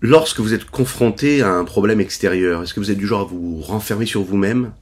[0.00, 3.24] lorsque vous êtes confronté à un problème extérieur, est-ce que vous êtes du genre à
[3.24, 4.72] vous renfermer sur vous-même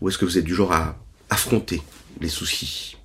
[0.00, 0.96] ou est-ce que vous êtes du genre à
[1.30, 1.82] affronter
[2.20, 2.96] les soucis?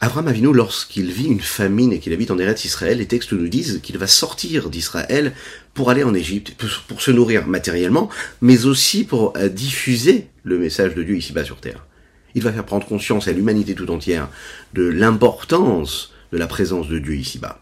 [0.00, 3.46] Abraham Avinu, lorsqu'il vit une famine et qu'il habite en Eretz Israël, les textes nous
[3.46, 5.32] disent qu'il va sortir d'Israël
[5.74, 6.54] pour aller en Égypte,
[6.88, 8.10] pour se nourrir matériellement,
[8.40, 11.86] mais aussi pour euh, diffuser le message de Dieu ici-bas sur terre.
[12.34, 14.28] Il va faire prendre conscience à l'humanité tout entière
[14.74, 17.60] de l'importance de la présence de Dieu ici-bas.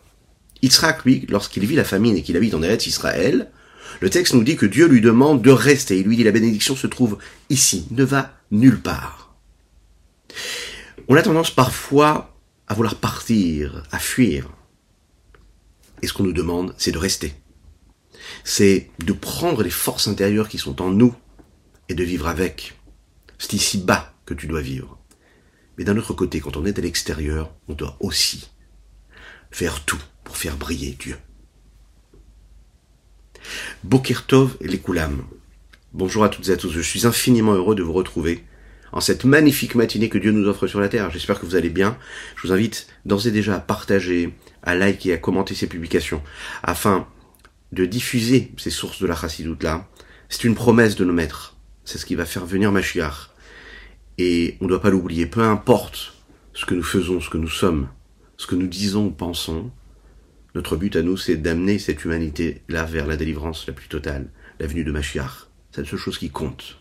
[0.63, 3.51] Yitzhak, lui, lorsqu'il vit la famine et qu'il habite en Eretz Israël,
[4.01, 5.99] le texte nous dit que Dieu lui demande de rester.
[5.99, 7.18] Il lui dit la bénédiction se trouve
[7.49, 9.35] ici, ne va nulle part.
[11.09, 14.49] On a tendance parfois à vouloir partir, à fuir.
[16.03, 17.35] Et ce qu'on nous demande, c'est de rester.
[18.45, 21.15] C'est de prendre les forces intérieures qui sont en nous
[21.89, 22.79] et de vivre avec.
[23.39, 24.99] C'est ici bas que tu dois vivre.
[25.77, 28.51] Mais d'un autre côté, quand on est à l'extérieur, on doit aussi
[29.51, 31.16] faire tout pour faire briller Dieu.
[33.83, 35.25] Bokertov et les Koulam.
[35.92, 38.45] Bonjour à toutes et à tous, je suis infiniment heureux de vous retrouver
[38.92, 41.11] en cette magnifique matinée que Dieu nous offre sur la terre.
[41.11, 41.98] J'espère que vous allez bien.
[42.37, 46.22] Je vous invite d'ores et déjà à partager, à liker, à commenter ces publications,
[46.62, 47.09] afin
[47.72, 49.89] de diffuser ces sources de la chassidoute là.
[50.28, 51.56] C'est une promesse de nos maîtres.
[51.84, 53.31] C'est ce qui va faire venir Mashiach.
[54.17, 55.27] Et on ne doit pas l'oublier.
[55.27, 56.15] Peu importe
[56.55, 57.89] ce que nous faisons, ce que nous sommes,
[58.37, 59.72] ce que nous disons ou pensons,
[60.55, 64.67] notre but à nous, c'est d'amener cette humanité-là vers la délivrance la plus totale, la
[64.67, 65.48] venue de Mashiach.
[65.70, 66.79] C'est la seule chose qui compte.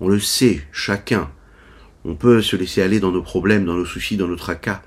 [0.00, 1.32] On le sait, chacun.
[2.04, 4.82] On peut se laisser aller dans nos problèmes, dans nos soucis, dans nos tracas.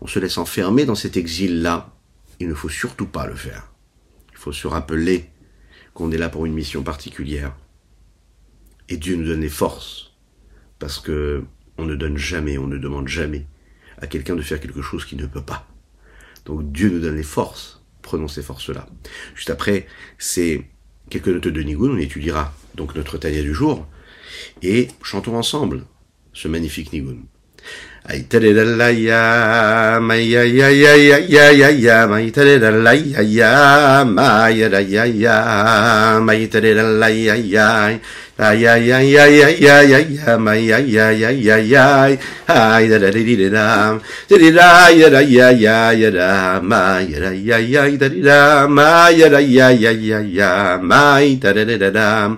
[0.00, 1.92] On se laisse enfermer dans cet exil-là.
[2.38, 3.72] Il ne faut surtout pas le faire.
[4.32, 5.30] Il faut se rappeler
[5.94, 7.56] qu'on est là pour une mission particulière.
[8.88, 10.12] Et Dieu nous donne les forces.
[10.78, 11.44] Parce que
[11.78, 13.46] on ne donne jamais, on ne demande jamais
[14.00, 15.66] à quelqu'un de faire quelque chose qu'il ne peut pas.
[16.46, 17.82] Donc Dieu nous donne les forces.
[18.02, 18.86] Prenons ces forces-là.
[19.34, 19.86] Juste après,
[20.18, 20.62] c'est
[21.10, 21.90] quelques notes de Nigun.
[21.90, 23.86] On étudiera donc notre Tania du jour
[24.62, 25.84] et chantons ensemble
[26.32, 27.16] ce magnifique Nigun.
[38.36, 40.76] Aitarelaya, maya ya ya ya ya ya ya, maitarelaya ya, maya ya ya ya, maitarelaya
[40.76, 41.86] ya, ay ay ay ay ay ay ay ya, maya ya ya ya ya,
[42.52, 43.96] ay da da di di da,
[44.28, 48.66] di da ya da ya ya ya da, maya da ya ya da di da,
[48.68, 52.36] maya da ya ya ya ya, mai da da da da.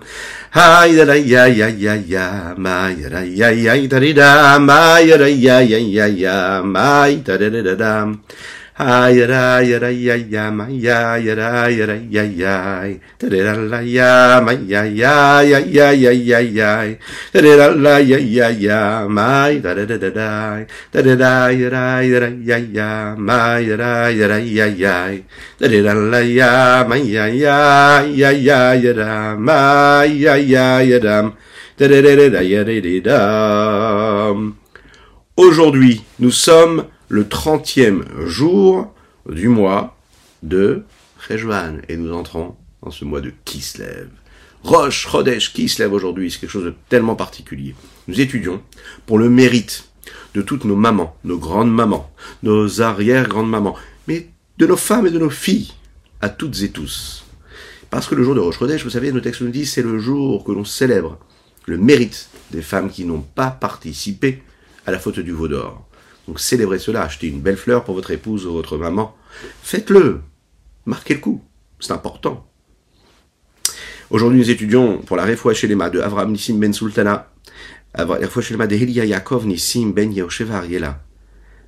[0.50, 5.19] Hi da ya ya ya ya ma ya da ya ya da da ma ya
[5.19, 8.06] da ya ya ya ya ma da da da da Hi ya da
[8.78, 16.12] Ayara yara yaya maya yara yara yaya Terera la ya maya ya ya ya ya
[16.15, 16.94] ya ya
[17.34, 20.62] Terera la ya ya ya mai da da da da da
[20.94, 25.27] Terera yara yara yaya maya yara yara yaya
[25.59, 29.34] Terera la ya maya ya ya ya ya
[30.87, 31.34] yara
[35.37, 38.93] Aujourd'hui, nous sommes le 30e jour
[39.29, 39.97] du mois
[40.43, 40.83] de
[41.29, 44.09] Rejvan et nous entrons dans ce mois de Kislev.
[44.63, 47.75] Roche, Chodesh, Kislev aujourd'hui, c'est quelque chose de tellement particulier.
[48.09, 48.63] Nous étudions
[49.07, 49.89] pour le mérite
[50.35, 52.11] de toutes nos mamans, nos grandes mamans,
[52.43, 53.77] nos arrière-grandes mamans,
[54.07, 55.73] mais de nos femmes et de nos filles,
[56.21, 57.25] à toutes et tous.
[57.91, 59.99] Parce que le jour de Rosh Chodesh, vous savez, nos textes nous disent, c'est le
[59.99, 61.19] jour que l'on célèbre
[61.67, 64.43] le mérite des femmes qui n'ont pas participé
[64.87, 65.88] à la faute du veau d'or.
[66.28, 69.16] Donc célébrez cela, achetez une belle fleur pour votre épouse ou votre maman.
[69.62, 70.21] Faites-le.
[70.84, 71.43] Marquez le coup.
[71.81, 72.47] C'est important.
[74.11, 77.31] Aujourd'hui, nous étudions pour la Refoua Shelema de Avram Nissim Ben Sultana,
[77.94, 81.03] la Refoua de Helia Yaakov Nissim Ben Yehosheva Ariela,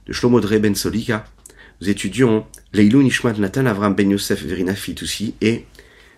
[0.06, 1.24] de Shlomo Dre Ben Solika.
[1.80, 2.44] Nous étudions
[2.74, 5.64] Leilou Nishmat Nathan Avram Ben Yosef Verina Fitoussi et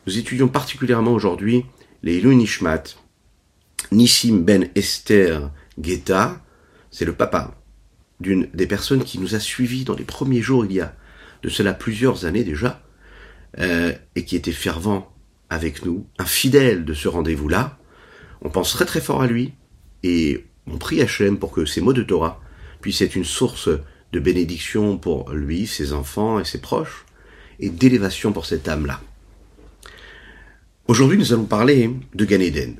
[0.08, 1.64] nous étudions particulièrement aujourd'hui
[2.02, 2.82] Leilou Nishmat
[3.92, 6.42] Nissim Ben Esther Geta,
[6.90, 7.54] c'est le papa
[8.20, 10.94] d'une des personnes qui nous a suivis dans les premiers jours, il y a
[11.42, 12.82] de cela plusieurs années déjà,
[13.58, 15.12] euh, et qui était fervent
[15.50, 17.78] avec nous, un fidèle de ce rendez-vous-là.
[18.42, 19.52] On pense très très fort à lui,
[20.02, 22.40] et on prie Hachem pour que ces mots de Torah
[22.80, 23.68] puissent être une source
[24.12, 27.04] de bénédiction pour lui, ses enfants et ses proches,
[27.60, 29.00] et d'élévation pour cette âme-là.
[30.86, 32.76] Aujourd'hui, nous allons parler de Gan Eden,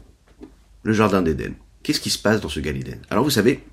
[0.83, 1.55] le jardin d'Éden.
[1.83, 3.01] Qu'est-ce qui se passe dans ce Gan Eden?
[3.11, 3.65] Alors vous savez,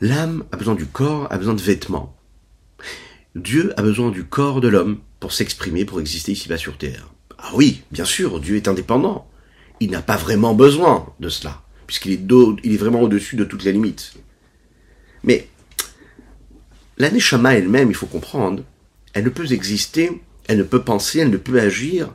[0.00, 2.16] L'âme a besoin du corps, a besoin de vêtements.
[3.34, 7.08] Dieu a besoin du corps de l'homme pour s'exprimer, pour exister ici-bas sur Terre.
[7.38, 9.28] Ah oui, bien sûr, Dieu est indépendant.
[9.80, 14.14] Il n'a pas vraiment besoin de cela, puisqu'il est, vraiment au-dessus de toutes les limites.
[15.22, 15.48] Mais
[16.96, 18.64] la Neshama elle-même, il faut comprendre,
[19.12, 22.08] elle ne peut exister elle ne peut penser, elle ne peut agir,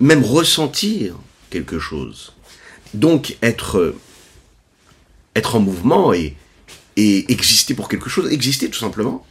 [0.00, 1.18] même ressentir
[1.50, 2.32] quelque chose.
[2.94, 3.94] Donc être,
[5.34, 6.36] être en mouvement et,
[6.96, 9.26] exister pour quelque chose, exister tout simplement,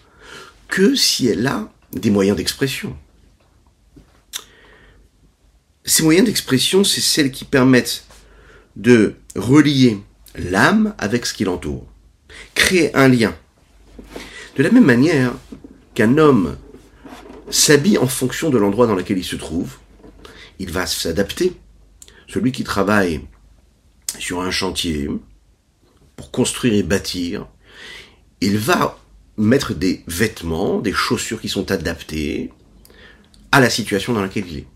[0.68, 2.96] que si elle a des moyens d'expression.
[5.86, 8.06] Ces moyens d'expression, c'est celles qui permettent
[8.76, 10.00] de relier
[10.36, 11.86] l'âme avec ce qui l'entoure,
[12.56, 13.36] créer un lien.
[14.58, 15.34] De la même manière
[15.94, 16.58] qu'un homme
[17.50, 19.78] s'habille en fonction de l'endroit dans lequel il se trouve,
[20.60, 21.54] il va s'adapter.
[22.28, 23.22] Celui qui travaille
[24.18, 25.10] sur un chantier
[26.16, 27.48] pour construire et bâtir,
[28.42, 29.00] il va
[29.38, 32.52] mettre des vêtements, des chaussures qui sont adaptées
[33.52, 34.68] à la situation dans laquelle il est.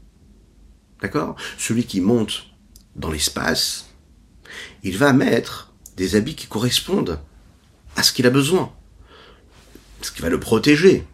[1.01, 1.35] D'accord?
[1.57, 2.45] Celui qui monte
[2.95, 3.89] dans l'espace,
[4.83, 7.19] il va mettre des habits qui correspondent
[7.95, 8.73] à ce qu'il a besoin,
[10.01, 11.05] ce qui va le protéger.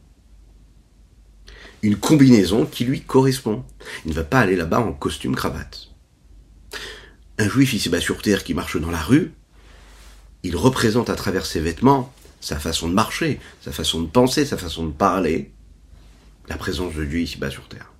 [1.82, 3.66] Une combinaison qui lui correspond.
[4.06, 5.90] Il ne va pas aller là-bas en costume cravate.
[7.38, 9.34] Un juif ici-bas sur terre qui marche dans la rue,
[10.44, 14.58] il représente à travers ses vêtements sa façon de marcher, sa façon de penser, sa
[14.58, 15.52] façon de parler,
[16.50, 17.92] la présence de Dieu ici-bas sur terre.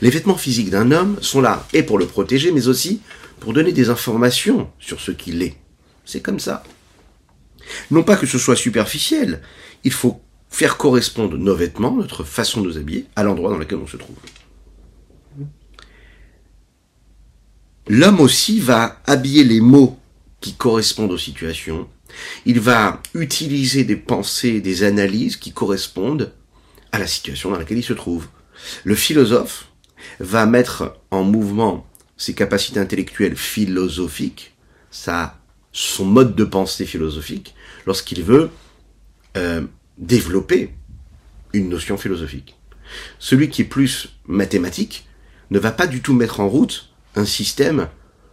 [0.00, 3.02] Les vêtements physiques d'un homme sont là et pour le protéger, mais aussi
[3.40, 5.56] pour donner des informations sur ce qu'il est.
[6.06, 6.62] C'est comme ça.
[7.90, 9.42] Non pas que ce soit superficiel,
[9.84, 13.78] il faut faire correspondre nos vêtements, notre façon de nous habiller, à l'endroit dans lequel
[13.78, 14.16] on se trouve.
[17.88, 19.98] L'homme aussi va habiller les mots
[20.40, 21.88] qui correspondent aux situations.
[22.44, 26.32] Il va utiliser des pensées, des analyses qui correspondent
[26.92, 28.28] à la situation dans laquelle il se trouve.
[28.84, 29.68] Le philosophe
[30.20, 31.86] va mettre en mouvement
[32.16, 34.54] ses capacités intellectuelles philosophiques,
[34.90, 35.38] sa,
[35.72, 37.54] son mode de pensée philosophique,
[37.86, 38.50] lorsqu'il veut
[39.36, 39.62] euh,
[39.98, 40.70] développer
[41.52, 42.56] une notion philosophique.
[43.18, 45.06] Celui qui est plus mathématique
[45.50, 47.88] ne va pas du tout mettre en route un système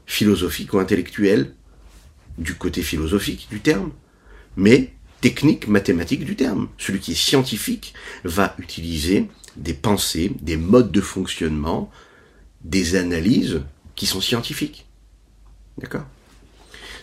[0.06, 1.54] philosophique ou intellectuel
[2.38, 3.92] du côté philosophique du terme,
[4.56, 6.68] mais technique mathématique du terme.
[6.78, 7.94] Celui qui est scientifique
[8.24, 11.92] va utiliser des pensées, des modes de fonctionnement,
[12.64, 13.62] des analyses
[13.96, 14.86] qui sont scientifiques.
[15.78, 16.06] D'accord?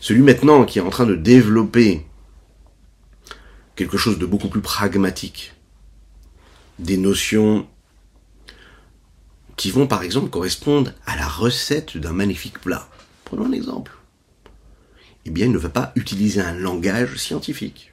[0.00, 2.06] Celui maintenant qui est en train de développer
[3.76, 5.52] quelque chose de beaucoup plus pragmatique,
[6.78, 7.66] des notions
[9.56, 12.88] qui vont par exemple correspondre à la recette d'un magnifique plat.
[13.24, 13.92] Prenons un exemple.
[15.26, 17.92] Eh bien, il ne va pas utiliser un langage scientifique.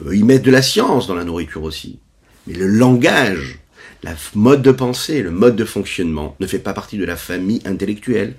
[0.00, 1.98] On peut y mettre de la science dans la nourriture aussi.
[2.46, 3.58] Mais le langage,
[4.02, 7.62] la mode de pensée, le mode de fonctionnement ne fait pas partie de la famille
[7.64, 8.34] intellectuelle.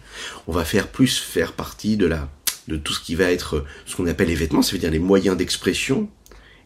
[0.47, 2.29] On va faire plus faire partie de la
[2.67, 4.99] de tout ce qui va être ce qu'on appelle les vêtements, ça veut dire les
[4.99, 6.09] moyens d'expression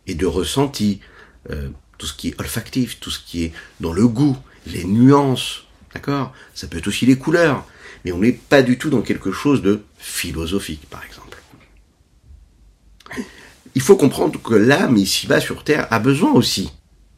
[0.07, 1.01] et de ressenti,
[1.49, 5.65] euh, tout ce qui est olfactif, tout ce qui est dans le goût, les nuances,
[5.93, 6.33] d'accord?
[6.53, 7.65] Ça peut être aussi les couleurs,
[8.05, 11.37] mais on n'est pas du tout dans quelque chose de philosophique, par exemple.
[13.75, 16.71] Il faut comprendre que l'âme ici-bas sur Terre a besoin aussi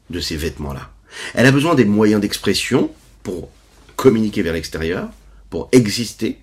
[0.10, 0.92] de ces vêtements-là.
[1.34, 2.92] Elle a besoin des moyens d'expression
[3.24, 3.50] pour
[3.96, 5.10] communiquer vers l'extérieur,
[5.50, 6.40] pour exister,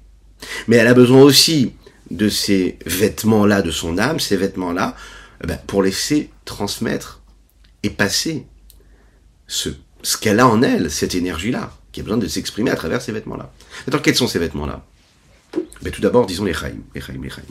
[0.67, 1.73] mais elle a besoin aussi
[2.11, 4.96] de ces vêtements-là, de son âme, ces vêtements-là,
[5.43, 7.20] eh ben, pour laisser transmettre
[7.82, 8.46] et passer
[9.46, 9.70] ce,
[10.02, 13.12] ce qu'elle a en elle, cette énergie-là, qui a besoin de s'exprimer à travers ces
[13.12, 13.52] vêtements-là.
[13.87, 14.85] Alors, quels sont ces vêtements-là?
[15.82, 17.42] Ben, Tout d'abord, disons les chaim, les chaim, les chaim.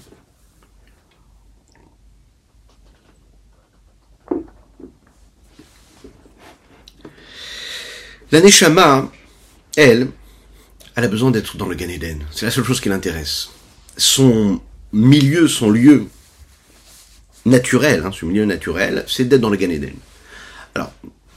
[8.29, 9.10] La Neshama,
[9.77, 10.10] elle,
[10.96, 12.25] elle a besoin d'être dans le Gan Eden.
[12.31, 13.50] C'est la seule chose qui l'intéresse.
[13.96, 14.60] Son
[14.91, 16.07] milieu, son lieu
[17.46, 19.93] naturel, hein, ce milieu naturel, c'est d'être dans le Gan Eden.
[20.75, 20.91] Alors,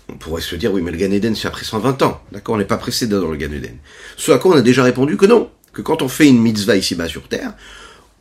[0.08, 2.20] on pourrait se dire, oui, mais le Gan Eden, c'est après 120 ans.
[2.32, 3.76] D'accord On n'est pas pressé d'être dans le Gan Eden.
[4.16, 5.48] Ce à quoi on a déjà répondu que non.
[5.72, 7.54] Que quand on fait une mitzvah ici-bas sur Terre,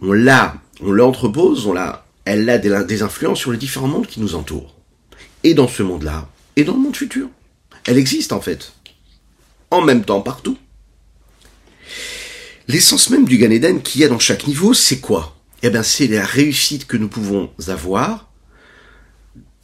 [0.01, 4.19] on l'a, on l'entrepose, on l'a, elle a des, influences sur les différents mondes qui
[4.19, 4.75] nous entourent.
[5.43, 7.29] Et dans ce monde-là, et dans le monde futur.
[7.85, 8.73] Elle existe en fait.
[9.71, 10.57] En même temps partout.
[12.67, 15.35] L'essence même du Gan Eden qu'il y a dans chaque niveau, c'est quoi?
[15.63, 18.29] Eh bien, c'est la réussite que nous pouvons avoir.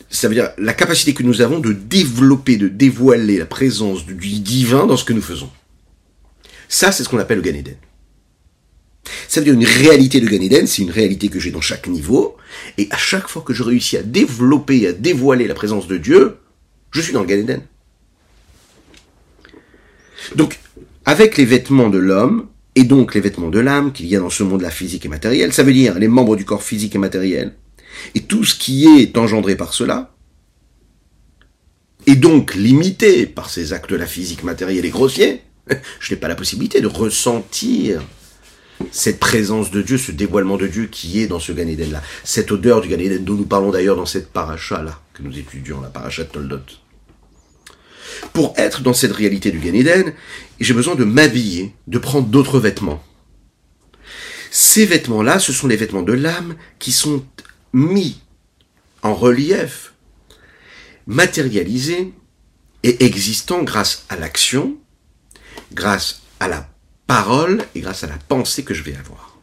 [0.10, 4.16] Ça veut dire la capacité que nous avons de développer, de dévoiler la présence du
[4.16, 5.52] divin dans ce que nous faisons.
[6.68, 7.76] Ça, c'est ce qu'on appelle le Gan Eden.
[9.28, 11.88] Ça veut dire une réalité de Gan Eden, c'est une réalité que j'ai dans chaque
[11.88, 12.38] niveau,
[12.78, 16.38] et à chaque fois que je réussis à développer, à dévoiler la présence de Dieu,
[16.92, 17.62] je suis dans le Gan Eden.
[20.36, 20.60] Donc,
[21.06, 24.30] avec les vêtements de l'homme, et donc les vêtements de l'âme qu'il y a dans
[24.30, 27.54] ce monde-là physique et matériel, ça veut dire les membres du corps physique et matériel,
[28.16, 30.16] et tout ce qui est engendré par cela,
[32.08, 35.42] et donc limité par ces actes-là physiques, matériels et grossiers,
[36.00, 38.02] je n'ai pas la possibilité de ressentir
[38.92, 42.52] cette présence de Dieu, ce dévoilement de Dieu qui est dans ce Gan là cette
[42.52, 46.24] odeur du Gan dont nous parlons d'ailleurs dans cette paracha-là, que nous étudions, la paracha
[46.24, 46.60] de Toldot.
[48.34, 50.12] Pour être dans cette réalité du Gan
[50.60, 53.04] j'ai besoin de m'habiller, de prendre d'autres vêtements.
[54.52, 57.26] Ces vêtements-là, ce sont les vêtements de l'âme qui sont
[57.74, 58.22] mis
[59.04, 59.94] en relief,
[61.08, 62.14] matérialisés
[62.84, 64.78] et existants grâce à l'action,
[65.74, 66.68] grâce à la
[67.08, 69.38] parole et grâce à la pensée que je vais avoir.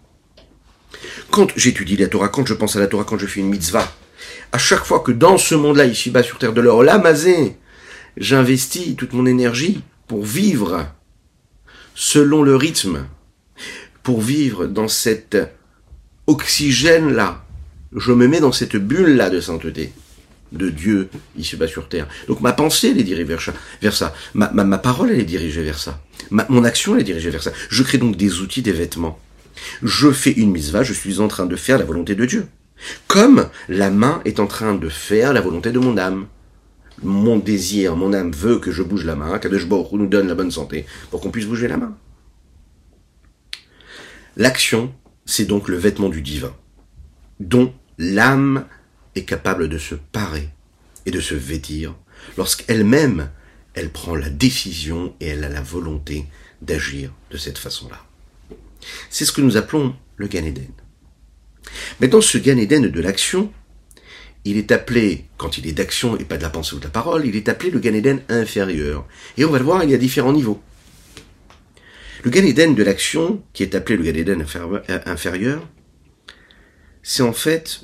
[1.31, 3.91] Quand j'étudie la Torah, quand je pense à la Torah, quand je fais une mitzvah,
[4.52, 7.57] à chaque fois que dans ce monde-là, ici-bas sur terre de l'or, l'amazé,
[8.17, 10.87] j'investis toute mon énergie pour vivre
[11.95, 13.07] selon le rythme,
[14.02, 15.37] pour vivre dans cet
[16.26, 17.45] oxygène-là.
[17.95, 19.93] Je me mets dans cette bulle-là de sainteté
[20.52, 22.06] de Dieu ici-bas sur terre.
[22.28, 24.14] Donc ma pensée, elle est dirigée vers ça.
[24.35, 26.00] Ma, ma, parole, elle est dirigée vers ça.
[26.30, 27.52] mon action, elle est dirigée vers ça.
[27.68, 29.18] Je crée donc des outils, des vêtements.
[29.82, 32.47] Je fais une va, je suis en train de faire la volonté de Dieu.
[33.06, 36.26] Comme la main est en train de faire la volonté de mon âme.
[37.02, 40.35] Mon désir, mon âme veut que je bouge la main, Kadosh Baruch nous donne la
[40.35, 41.97] bonne santé pour qu'on puisse bouger la main.
[44.37, 44.94] L'action,
[45.25, 46.54] c'est donc le vêtement du divin,
[47.40, 48.66] dont l'âme
[49.14, 50.49] est capable de se parer
[51.07, 51.95] et de se vêtir
[52.37, 53.31] lorsqu'elle-même,
[53.75, 56.26] elle prend la décision et elle a la volonté
[56.61, 58.04] d'agir de cette façon-là.
[59.11, 60.73] C'est ce que nous appelons le Gan Eden.
[62.00, 63.52] Mais dans ce Gan Eden de l'action,
[64.45, 66.90] il est appelé, quand il est d'action et pas de la pensée ou de la
[66.90, 69.07] parole, il est appelé le Gan Eden inférieur.
[69.37, 70.61] Et on va le voir, il y a différents niveaux.
[72.25, 74.45] Le Gan Eden de l'action, qui est appelé le Gan Eden
[75.07, 75.69] inférieur,
[77.02, 77.83] c'est en fait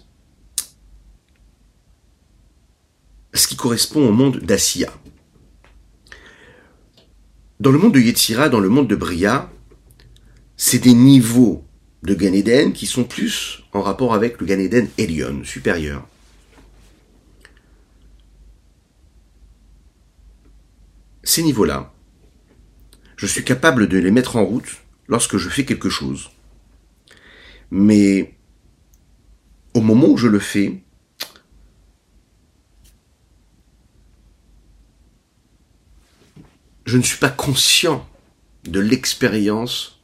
[3.35, 4.93] ce qui correspond au monde d'Assia.
[7.61, 9.51] Dans le monde de Yetzira, dans le monde de Bria,
[10.57, 11.65] c'est des niveaux
[12.03, 16.07] de Gan qui sont plus en rapport avec le Gan Eden supérieur.
[21.25, 21.93] Ces niveaux-là,
[23.17, 26.31] je suis capable de les mettre en route lorsque je fais quelque chose.
[27.71, 28.35] Mais
[29.75, 30.83] au moment où je le fais,
[36.89, 38.09] je ne suis pas conscient
[38.65, 40.01] de l'expérience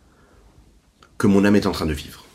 [1.16, 2.26] que mon âme est en train de vivre.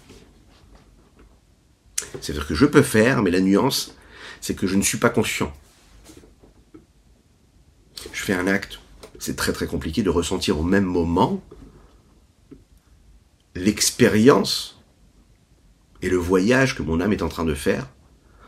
[2.20, 3.96] C'est-à-dire que je peux faire, mais la nuance,
[4.42, 5.54] c'est que je ne suis pas conscient.
[8.12, 8.80] Je fais un acte,
[9.20, 11.44] c'est très très compliqué de ressentir au même moment
[13.54, 14.82] l'expérience
[16.02, 17.88] et le voyage que mon âme est en train de faire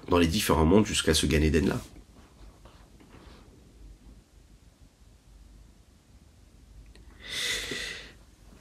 [0.10, 1.44] dans les différents mondes jusqu'à ce Gan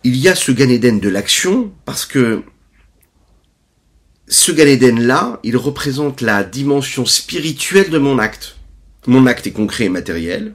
[0.04, 2.42] il y a ce Gan de l'action parce que
[4.28, 8.56] ce Gan là, il représente la dimension spirituelle de mon acte.
[9.06, 10.54] Mon acte est concret et matériel,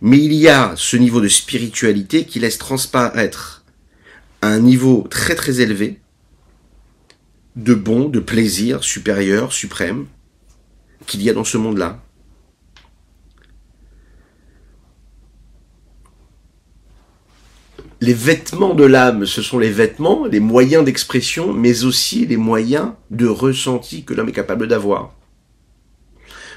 [0.00, 3.64] mais il y a ce niveau de spiritualité qui laisse transparaître
[4.42, 6.00] un niveau très très élevé
[7.56, 10.06] de bon, de plaisir supérieur, suprême,
[11.06, 12.02] qu'il y a dans ce monde-là.
[18.00, 22.92] Les vêtements de l'âme, ce sont les vêtements, les moyens d'expression, mais aussi les moyens
[23.10, 25.14] de ressenti que l'homme est capable d'avoir.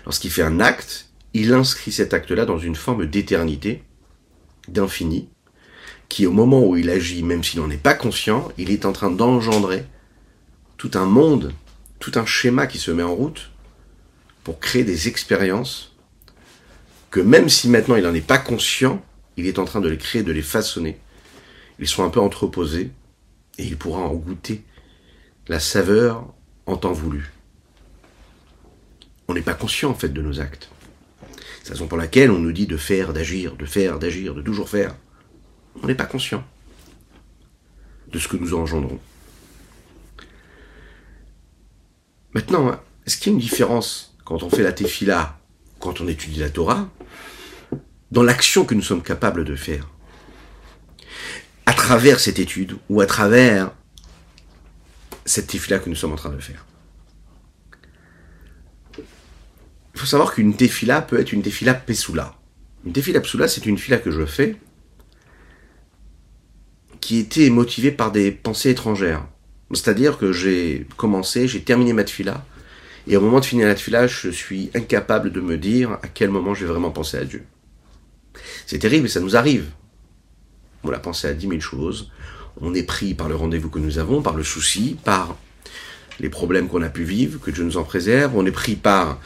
[0.05, 3.83] Lorsqu'il fait un acte, il inscrit cet acte-là dans une forme d'éternité,
[4.69, 5.27] d'infini,
[6.07, 8.93] qui au moment où il agit, même s'il n'en est pas conscient, il est en
[8.93, 9.85] train d'engendrer
[10.77, 11.51] tout un monde,
[11.99, 13.51] tout un schéma qui se met en route
[14.45, 15.93] pour créer des expériences
[17.11, 19.03] que même si maintenant il n'en est pas conscient,
[19.35, 20.99] il est en train de les créer, de les façonner
[21.79, 22.91] ils sont un peu entreposés
[23.57, 24.63] et il pourra en goûter
[25.47, 26.33] la saveur
[26.65, 27.31] en temps voulu.
[29.27, 30.69] On n'est pas conscient en fait de nos actes.
[31.63, 34.41] C'est la raison pour laquelle on nous dit de faire, d'agir, de faire, d'agir, de
[34.41, 34.95] toujours faire.
[35.81, 36.43] On n'est pas conscient
[38.07, 38.99] de ce que nous engendrons.
[42.33, 45.39] Maintenant, est-ce qu'il y a une différence quand on fait la tefila,
[45.79, 46.89] quand on étudie la Torah,
[48.11, 49.92] dans l'action que nous sommes capables de faire?
[51.65, 53.71] À travers cette étude ou à travers
[55.25, 56.65] cette tefila que nous sommes en train de faire.
[58.97, 62.35] Il faut savoir qu'une tefila peut être une tefila pessoula.
[62.85, 64.57] Une tefila pessoula, c'est une fila que je fais
[66.99, 69.25] qui était motivée par des pensées étrangères.
[69.73, 72.45] C'est-à-dire que j'ai commencé, j'ai terminé ma tefila,
[73.07, 76.29] Et au moment de finir la tefila, je suis incapable de me dire à quel
[76.29, 77.43] moment je vais vraiment penser à Dieu.
[78.65, 79.65] C'est terrible, ça nous arrive.
[80.83, 82.09] On a pensé à dix mille choses.
[82.61, 85.35] On est pris par le rendez-vous que nous avons, par le souci, par
[86.19, 88.35] les problèmes qu'on a pu vivre, que Dieu nous en préserve.
[88.35, 89.19] On est pris par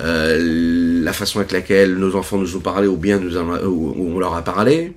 [0.00, 4.14] euh, la façon avec laquelle nos enfants nous ont parlé ou bien nous en, ou
[4.14, 4.92] on leur a parlé.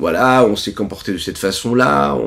[0.00, 2.18] Voilà, on s'est comporté de cette façon-là.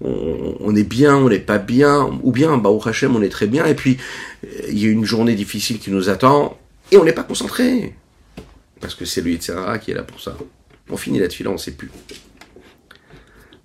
[0.00, 3.46] On, est bien, on n'est pas bien, ou bien, bah, au Hachem, on est très
[3.46, 3.64] bien.
[3.66, 3.96] Et puis,
[4.68, 6.58] il y a une journée difficile qui nous attend
[6.90, 7.94] et on n'est pas concentré.
[8.80, 10.36] Parce que c'est le Yitzhara qui est là pour ça.
[10.92, 11.90] On finit la tefila, on ne sait plus.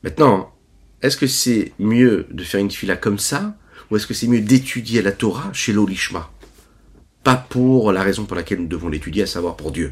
[0.02, 0.56] Maintenant,
[1.02, 3.58] est-ce que c'est mieux de faire une tefila comme ça
[3.92, 6.32] ou est-ce que c'est mieux d'étudier la Torah chez l'Olishma?
[7.24, 9.92] Pas pour la raison pour laquelle nous devons l'étudier, à savoir pour Dieu.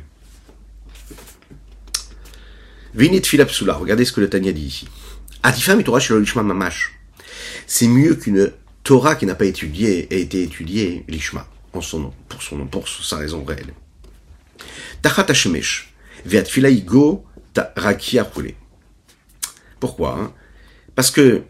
[2.93, 4.87] Vinit Psula, regardez ce que le Tanya dit ici.
[5.43, 6.93] Atifam et Torah chez l'Olishma Mamash.
[7.67, 12.13] C'est mieux qu'une Torah qui n'a pas étudié, a été étudiée, l'Ishma, en son nom,
[12.29, 13.73] pour son nom, pour sa raison réelle.
[15.01, 15.93] Tachat Hashemesh,
[19.79, 20.33] Pourquoi hein?
[20.95, 21.43] Parce que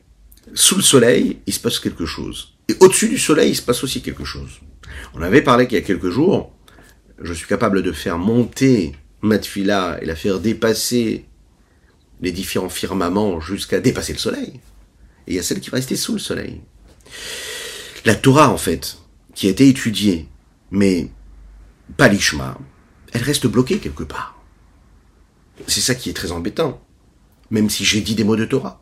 [0.54, 2.54] sous le soleil, il se passe quelque chose.
[2.68, 4.60] Et au-dessus du soleil, il se passe aussi quelque chose.
[5.14, 6.52] On avait parlé qu'il y a quelques jours,
[7.22, 11.26] je suis capable de faire monter ma et la faire dépasser
[12.22, 14.60] les différents firmaments jusqu'à dépasser le soleil.
[15.28, 16.62] Et il y a celle qui va rester sous le soleil.
[18.06, 18.98] La Torah, en fait,
[19.34, 20.28] qui a été étudiée,
[20.72, 21.10] mais
[21.98, 22.58] pas l'Ishma,
[23.14, 24.35] elle reste bloquée quelque part.
[25.68, 26.82] C'est ça qui est très embêtant,
[27.50, 28.82] même si j'ai dit des mots de Torah.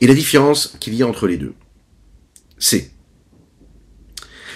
[0.00, 1.54] Et la différence qu'il y a entre les deux,
[2.58, 2.90] c'est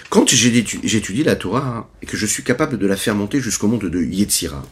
[0.09, 3.85] quand j'étudie la Torah et que je suis capable de la faire monter jusqu'au monde
[3.85, 4.65] de Yetzira,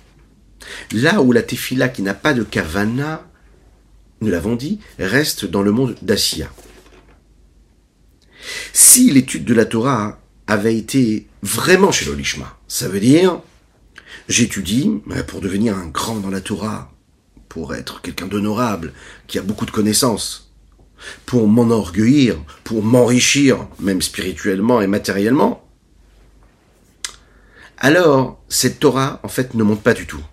[0.91, 3.29] là où la Tefila qui n'a pas de Kavana,
[4.21, 6.51] nous l'avons dit, reste dans le monde d'Assia.
[8.73, 13.41] Si l'étude de la Torah avait été vraiment chez l'Olishma, ça veut dire
[14.27, 14.91] j'étudie
[15.27, 16.91] pour devenir un grand dans la Torah,
[17.49, 18.93] pour être quelqu'un d'honorable,
[19.27, 20.53] qui a beaucoup de connaissances,
[21.25, 25.67] pour m'enorgueillir, pour m'enrichir, même spirituellement et matériellement,
[27.77, 30.23] alors cette Torah, en fait, ne monte pas du tout.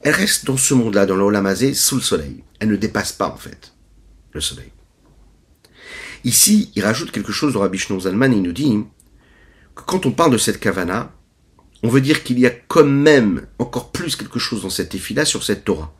[0.00, 2.42] Elle reste dans ce monde-là, dans l'Olamazé, sous le soleil.
[2.60, 3.74] Elle ne dépasse pas, en fait,
[4.32, 4.72] le soleil.
[6.24, 8.84] Ici, il rajoute quelque chose de Rabbi Zalman, il nous dit
[9.74, 11.12] que quand on parle de cette kavana,
[11.82, 15.24] on veut dire qu'il y a quand même encore plus quelque chose dans cette effila
[15.24, 15.92] sur cette Torah.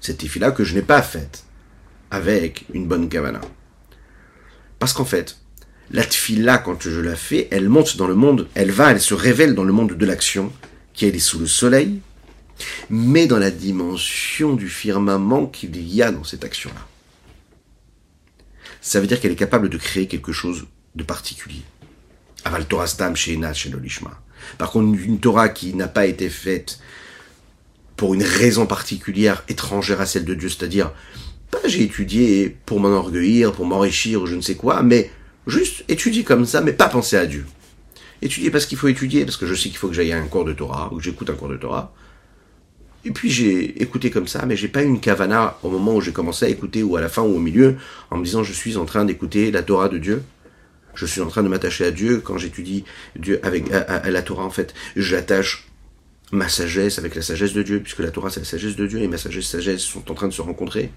[0.00, 1.44] Cette effila que je n'ai pas faite
[2.10, 3.40] avec une bonne kavana.
[4.78, 5.38] Parce qu'en fait,
[5.90, 9.14] la tfila, quand je la fais, elle monte dans le monde, elle va, elle se
[9.14, 10.52] révèle dans le monde de l'action,
[10.92, 12.00] qui est sous le soleil,
[12.90, 16.86] mais dans la dimension du firmament qu'il y a dans cette action-là.
[18.80, 21.62] Ça veut dire qu'elle est capable de créer quelque chose de particulier.
[22.44, 24.20] Aval Torah Stam chez chez l'Olishma.
[24.58, 26.78] Par contre, une Torah qui n'a pas été faite
[27.96, 30.92] pour une raison particulière étrangère à celle de Dieu, c'est-à-dire
[31.66, 35.10] j'ai étudié pour m'enorgueillir, pour m'enrichir, ou je ne sais quoi, mais
[35.46, 37.46] juste étudier comme ça, mais pas penser à Dieu.
[38.22, 40.26] Étudier parce qu'il faut étudier, parce que je sais qu'il faut que j'aille à un
[40.26, 41.92] cours de Torah, ou que j'écoute un cours de Torah.
[43.04, 46.00] Et puis j'ai écouté comme ça, mais j'ai pas eu une kavana au moment où
[46.00, 47.76] j'ai commencé à écouter, ou à la fin, ou au milieu,
[48.10, 50.22] en me disant je suis en train d'écouter la Torah de Dieu.
[50.94, 52.84] Je suis en train de m'attacher à Dieu quand j'étudie
[53.16, 54.74] Dieu avec la Torah en fait.
[54.96, 55.68] J'attache
[56.32, 59.00] ma sagesse avec la sagesse de Dieu, puisque la Torah c'est la sagesse de Dieu
[59.00, 60.90] et ma sagesse sagesse sont en train de se rencontrer.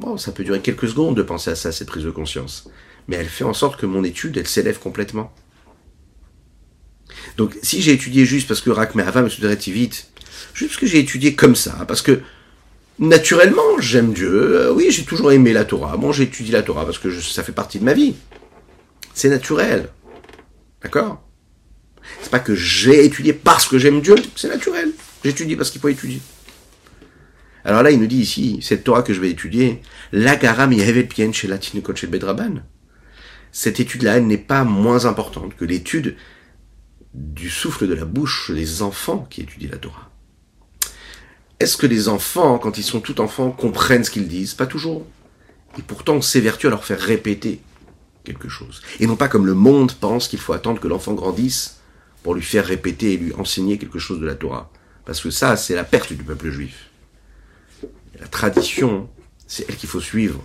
[0.00, 2.70] Bon, ça peut durer quelques secondes de penser à ça, cette prise de conscience.
[3.08, 5.32] Mais elle fait en sorte que mon étude, elle s'élève complètement.
[7.36, 10.08] Donc, si j'ai étudié juste parce que Rakmeava me souderait vite,
[10.54, 12.20] juste parce que j'ai étudié comme ça, parce que
[12.98, 15.96] naturellement, j'aime Dieu, euh, oui, j'ai toujours aimé la Torah.
[15.96, 18.14] Bon, j'ai étudié la Torah parce que ça fait partie de ma vie.
[19.18, 19.88] C'est naturel.
[20.80, 21.28] D'accord?
[22.22, 24.92] C'est pas que j'ai étudié parce que j'aime Dieu, c'est naturel.
[25.24, 26.20] J'étudie parce qu'il faut étudier.
[27.64, 30.72] Alors là, il nous dit ici, cette Torah que je vais étudier, l'agaram
[31.08, 31.48] pien chez
[31.96, 32.62] chez bedraban.
[33.50, 36.14] Cette étude-là, n'est pas moins importante que l'étude
[37.12, 40.12] du souffle de la bouche des enfants qui étudient la Torah.
[41.58, 44.54] Est-ce que les enfants, quand ils sont tout enfants, comprennent ce qu'ils disent?
[44.54, 45.04] Pas toujours.
[45.76, 47.60] Et pourtant, on s'évertue à leur faire répéter
[49.00, 51.80] Et non pas comme le monde pense qu'il faut attendre que l'enfant grandisse
[52.22, 54.70] pour lui faire répéter et lui enseigner quelque chose de la Torah.
[55.04, 56.88] Parce que ça, c'est la perte du peuple juif
[58.20, 59.08] la tradition,
[59.46, 60.42] c'est elle qu'il faut suivre.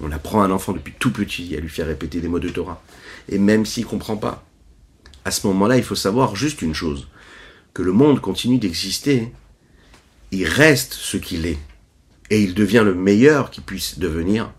[0.00, 2.48] On apprend à un enfant depuis tout petit à lui faire répéter des mots de
[2.48, 2.82] Torah.
[3.28, 4.44] Et même s'il comprend pas,
[5.24, 7.08] à ce moment-là, il faut savoir juste une chose,
[7.74, 9.32] que le monde continue d'exister,
[10.30, 11.58] il reste ce qu'il est,
[12.30, 14.52] et il devient le meilleur qu'il puisse devenir,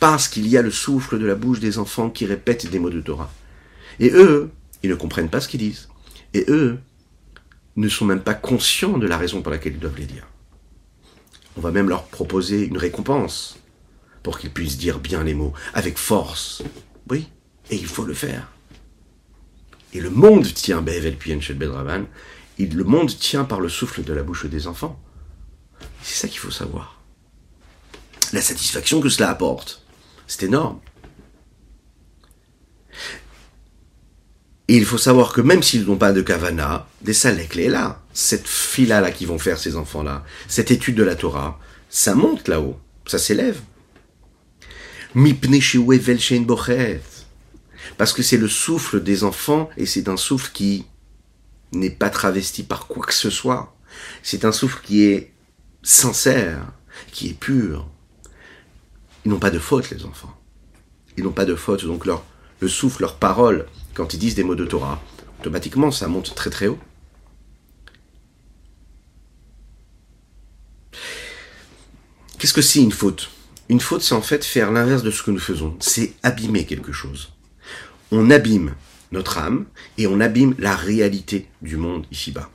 [0.00, 2.90] parce qu'il y a le souffle de la bouche des enfants qui répètent des mots
[2.90, 3.32] de Torah.
[4.00, 4.50] Et eux,
[4.82, 5.88] ils ne comprennent pas ce qu'ils disent.
[6.34, 6.78] Et eux
[7.76, 10.26] ne sont même pas conscients de la raison pour laquelle ils doivent les dire.
[11.56, 13.58] On va même leur proposer une récompense
[14.22, 16.62] pour qu'ils puissent dire bien les mots, avec force.
[17.10, 17.28] Oui,
[17.70, 18.48] et il faut le faire.
[19.92, 22.04] Et le monde tient, Pien Bedravan,
[22.58, 25.00] le monde tient par le souffle de la bouche des enfants.
[26.02, 27.00] C'est ça qu'il faut savoir.
[28.32, 29.86] La satisfaction que cela apporte,
[30.28, 30.78] c'est énorme.
[34.68, 38.02] Et il faut savoir que même s'ils n'ont pas de kavana, des salek est là.
[38.12, 42.46] Cette fila là qui vont faire ces enfants-là, cette étude de la Torah, ça monte
[42.48, 43.60] là-haut, ça s'élève.
[47.96, 50.84] Parce que c'est le souffle des enfants et c'est un souffle qui
[51.72, 53.74] n'est pas travesti par quoi que ce soit.
[54.22, 55.32] C'est un souffle qui est
[55.82, 56.72] sincère,
[57.10, 57.88] qui est pur.
[59.24, 60.34] Ils n'ont pas de faute, les enfants.
[61.16, 62.24] Ils n'ont pas de faute, donc leur,
[62.60, 65.02] le souffle, leurs paroles, quand ils disent des mots de Torah,
[65.40, 66.78] automatiquement ça monte très très haut.
[72.38, 73.30] Qu'est-ce que c'est une faute?
[73.68, 75.76] Une faute, c'est en fait faire l'inverse de ce que nous faisons.
[75.80, 77.32] C'est abîmer quelque chose.
[78.12, 78.74] On abîme
[79.10, 79.66] notre âme
[79.98, 82.48] et on abîme la réalité du monde ici-bas.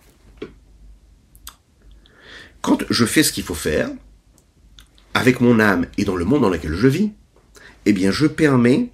[2.61, 3.89] Quand je fais ce qu'il faut faire,
[5.13, 7.11] avec mon âme et dans le monde dans lequel je vis,
[7.85, 8.89] eh bien je permets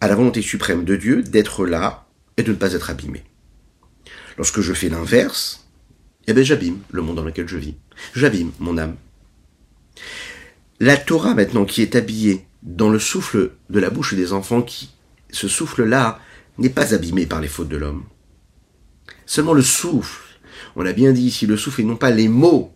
[0.00, 3.24] à la volonté suprême de Dieu d'être là et de ne pas être abîmé.
[4.36, 5.66] Lorsque je fais l'inverse,
[6.26, 7.74] eh bien j'abîme le monde dans lequel je vis.
[8.14, 8.96] J'abîme mon âme.
[10.80, 14.90] La Torah maintenant qui est habillée dans le souffle de la bouche des enfants, qui
[15.30, 16.20] ce souffle-là
[16.58, 18.04] n'est pas abîmé par les fautes de l'homme.
[19.24, 20.22] Seulement le souffle.
[20.74, 22.74] On a bien dit ici le souffle et non pas les mots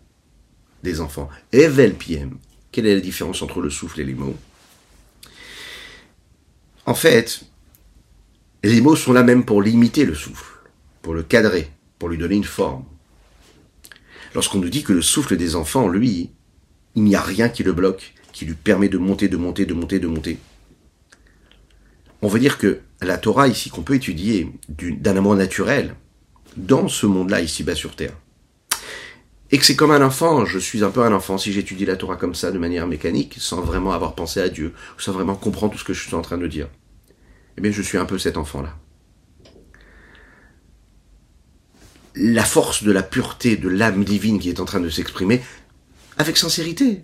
[0.83, 1.29] des enfants.
[1.51, 2.37] Evel piem.
[2.71, 4.37] Quelle est la différence entre le souffle et les mots
[6.85, 7.43] En fait,
[8.63, 10.59] les mots sont là même pour limiter le souffle,
[11.01, 12.85] pour le cadrer, pour lui donner une forme.
[14.33, 16.29] Lorsqu'on nous dit que le souffle des enfants, lui,
[16.95, 19.73] il n'y a rien qui le bloque, qui lui permet de monter, de monter, de
[19.73, 20.37] monter, de monter.
[22.21, 25.95] On veut dire que la Torah ici qu'on peut étudier d'un amour naturel
[26.55, 28.15] dans ce monde-là ici bas sur terre,
[29.51, 31.97] et que c'est comme un enfant, je suis un peu un enfant si j'étudie la
[31.97, 35.73] Torah comme ça de manière mécanique, sans vraiment avoir pensé à Dieu, sans vraiment comprendre
[35.73, 36.69] tout ce que je suis en train de dire.
[37.57, 38.77] Eh bien, je suis un peu cet enfant-là.
[42.15, 45.41] La force de la pureté de l'âme divine qui est en train de s'exprimer,
[46.17, 47.03] avec sincérité.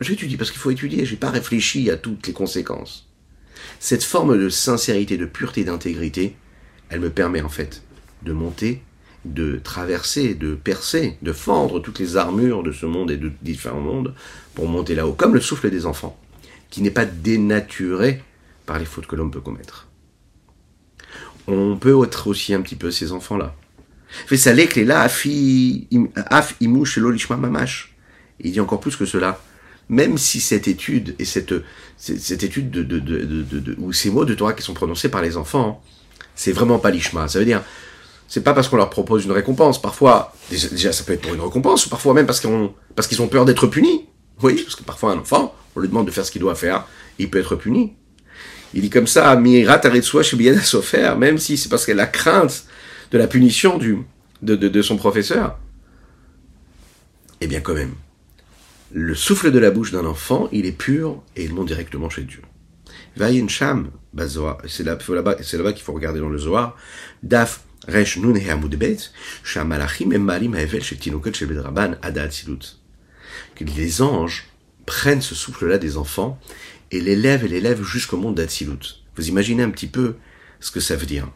[0.00, 3.08] J'étudie parce qu'il faut étudier, j'ai pas réfléchi à toutes les conséquences.
[3.80, 6.36] Cette forme de sincérité, de pureté, d'intégrité,
[6.90, 7.82] elle me permet en fait
[8.22, 8.82] de monter
[9.24, 13.80] de traverser, de percer, de fendre toutes les armures de ce monde et de différents
[13.80, 14.14] mondes
[14.54, 16.18] pour monter là-haut, comme le souffle des enfants,
[16.70, 18.22] qui n'est pas dénaturé
[18.66, 19.88] par les fautes que l'homme peut commettre.
[21.46, 23.54] On peut être aussi un petit peu ces enfants-là.
[24.08, 25.26] Fait ça là, af
[26.60, 26.98] imouche
[27.30, 27.94] mamash.
[28.40, 29.40] Il dit encore plus que cela.
[29.88, 31.54] Même si cette étude et cette,
[31.96, 35.38] cette étude de, de, de, ou ces mots de Torah qui sont prononcés par les
[35.38, 35.82] enfants,
[36.34, 37.26] c'est vraiment pas l'ishma.
[37.26, 37.62] Ça veut dire,
[38.28, 39.80] c'est pas parce qu'on leur propose une récompense.
[39.80, 43.22] Parfois, déjà, ça peut être pour une récompense, ou parfois même parce qu'on, parce qu'ils
[43.22, 44.06] ont peur d'être punis.
[44.42, 46.86] Oui, parce que parfois un enfant, on lui demande de faire ce qu'il doit faire,
[47.18, 47.94] il peut être puni.
[48.74, 52.64] Il dit comme ça, Mirat Aretsua chez Sofer, même si c'est parce qu'elle a crainte
[53.10, 53.98] de la punition du,
[54.42, 55.58] de, de, de, son professeur.
[57.40, 57.94] Eh bien, quand même,
[58.92, 62.22] le souffle de la bouche d'un enfant, il est pur et il monte directement chez
[62.22, 62.42] Dieu.
[63.16, 63.90] Vayin Sham,
[64.66, 66.76] c'est là-bas, là-bas qu'il faut regarder dans le Zohar,
[67.22, 67.62] Daf
[73.54, 74.46] Que les anges
[74.86, 76.38] prennent ce souffle-là des enfants
[76.90, 79.04] et l'élèvent et l'élèvent jusqu'au monde d'Atsilut.
[79.16, 80.16] Vous imaginez un petit peu
[80.60, 81.30] ce que ça veut dire.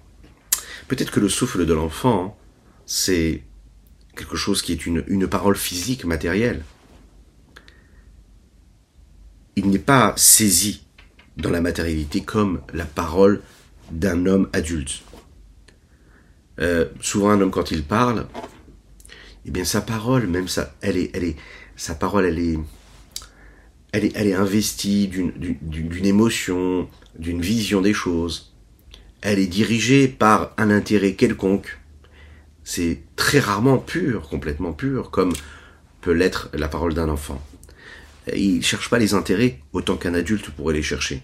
[0.88, 2.38] Peut-être que le souffle de l'enfant,
[2.86, 3.42] c'est
[4.16, 6.64] quelque chose qui est une, une parole physique, matérielle.
[9.56, 10.84] Il n'est pas saisi
[11.36, 13.42] dans la matérialité comme la parole
[13.90, 15.02] d'un homme adulte.
[16.62, 18.26] Euh, souvent un homme quand il parle,
[19.44, 21.36] eh bien sa parole, même ça, elle est, elle est,
[21.74, 22.58] sa parole, elle est,
[23.90, 28.54] elle est, elle est investie d'une émotion, d'une vision des choses.
[29.22, 31.78] Elle est dirigée par un intérêt quelconque.
[32.62, 35.32] C'est très rarement pur, complètement pur, comme
[36.00, 37.42] peut l'être la parole d'un enfant.
[38.32, 41.22] Il cherche pas les intérêts autant qu'un adulte pourrait les chercher.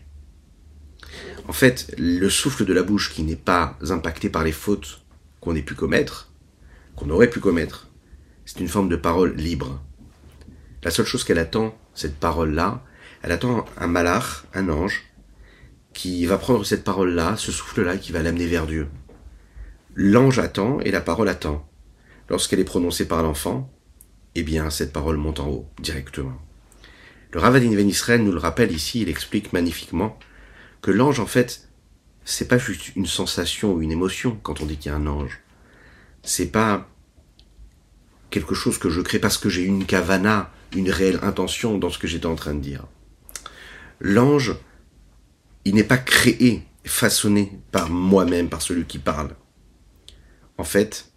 [1.46, 5.00] En fait, le souffle de la bouche qui n'est pas impacté par les fautes
[5.40, 6.32] qu'on ait pu commettre,
[6.96, 7.88] qu'on aurait pu commettre,
[8.44, 9.82] c'est une forme de parole libre.
[10.82, 12.82] La seule chose qu'elle attend, cette parole-là,
[13.22, 15.02] elle attend un malach, un ange,
[15.92, 18.88] qui va prendre cette parole-là, ce souffle-là, qui va l'amener vers Dieu.
[19.94, 21.68] L'ange attend et la parole attend.
[22.28, 23.72] Lorsqu'elle est prononcée par l'enfant,
[24.34, 26.38] eh bien, cette parole monte en haut, directement.
[27.32, 30.18] Le Ravadin Israël nous le rappelle ici, il explique magnifiquement
[30.80, 31.67] que l'ange, en fait,
[32.30, 35.06] c'est pas juste une sensation ou une émotion quand on dit qu'il y a un
[35.06, 35.40] ange.
[36.22, 36.86] C'est pas
[38.28, 41.98] quelque chose que je crée parce que j'ai une kavana, une réelle intention dans ce
[41.98, 42.84] que j'étais en train de dire.
[43.98, 44.54] L'ange,
[45.64, 49.34] il n'est pas créé, façonné par moi-même, par celui qui parle.
[50.58, 51.10] En fait,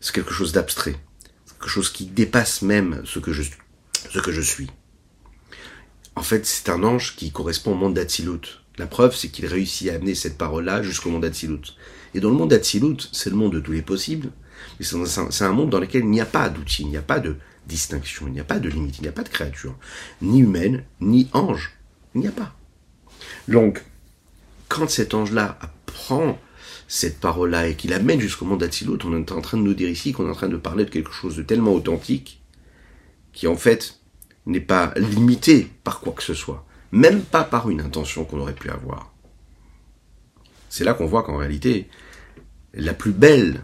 [0.00, 0.96] c'est quelque chose d'abstrait,
[1.46, 3.42] quelque chose qui dépasse même ce que je,
[4.10, 4.68] ce que je suis.
[6.14, 8.65] En fait, c'est un ange qui correspond au monde d'Atsilut.
[8.78, 11.74] La preuve, c'est qu'il réussit à amener cette parole-là jusqu'au monde d'Atsilut.
[12.14, 14.30] Et dans le monde d'Atsilut, c'est le monde de tous les possibles,
[14.78, 17.20] mais c'est un monde dans lequel il n'y a pas d'outils, il n'y a pas
[17.20, 17.36] de
[17.66, 19.76] distinction, il n'y a pas de limite, il n'y a pas de créature,
[20.22, 21.72] ni humaine, ni ange.
[22.14, 22.54] Il n'y a pas.
[23.48, 23.82] Donc,
[24.68, 26.38] quand cet ange-là apprend
[26.88, 29.88] cette parole-là et qu'il amène jusqu'au monde d'Atsilut, on est en train de nous dire
[29.88, 32.42] ici qu'on est en train de parler de quelque chose de tellement authentique
[33.32, 34.00] qui en fait
[34.46, 36.64] n'est pas limité par quoi que ce soit,
[36.96, 39.12] même pas par une intention qu'on aurait pu avoir.
[40.70, 41.88] C'est là qu'on voit qu'en réalité,
[42.74, 43.62] la plus belle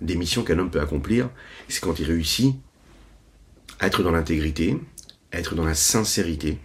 [0.00, 1.28] des missions qu'un homme peut accomplir,
[1.68, 2.54] c'est quand il réussit
[3.80, 4.78] à être dans l'intégrité,
[5.32, 6.58] à être dans la sincérité,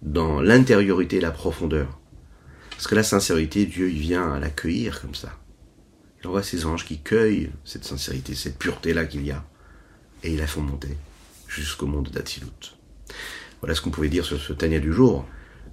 [0.00, 1.98] dans l'intériorité et la profondeur.
[2.70, 5.38] Parce que la sincérité, Dieu, il vient à l'accueillir comme ça.
[6.20, 9.44] Il envoie ses anges qui cueillent cette sincérité, cette pureté-là qu'il y a,
[10.22, 10.96] et il la font monter
[11.48, 12.76] jusqu'au monde d'Atilut.
[13.62, 15.24] Voilà ce qu'on pouvait dire sur ce Tania du jour.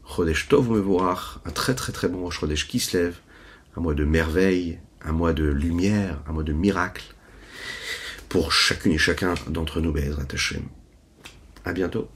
[0.05, 3.17] Chodesh Tov voir un très très très bon Chodesh qui se lève,
[3.75, 7.15] un mois de merveille, un mois de lumière, un mois de miracle,
[8.27, 10.61] pour chacune et chacun d'entre nous, Bezrat Hashem.
[11.65, 12.07] À bientôt.